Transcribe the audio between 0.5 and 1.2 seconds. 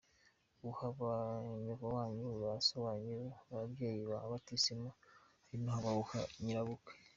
Uwuha ba